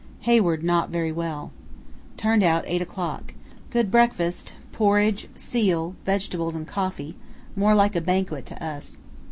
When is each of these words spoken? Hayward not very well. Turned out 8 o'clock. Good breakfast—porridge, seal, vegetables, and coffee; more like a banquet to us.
Hayward 0.21 0.63
not 0.63 0.89
very 0.89 1.11
well. 1.11 1.51
Turned 2.17 2.41
out 2.41 2.63
8 2.65 2.81
o'clock. 2.81 3.35
Good 3.69 3.91
breakfast—porridge, 3.91 5.27
seal, 5.35 5.93
vegetables, 6.05 6.55
and 6.55 6.65
coffee; 6.67 7.15
more 7.55 7.75
like 7.75 7.95
a 7.95 8.01
banquet 8.01 8.47
to 8.47 8.65
us. 8.65 8.99